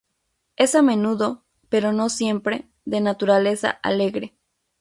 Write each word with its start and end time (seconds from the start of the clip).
Es 0.55 0.73
a 0.73 0.81
menudo, 0.81 1.43
pero 1.69 1.91
no 1.93 2.09
siempre, 2.09 2.67
de 2.85 3.01
naturaleza 3.01 3.69
alegre. 3.69 4.33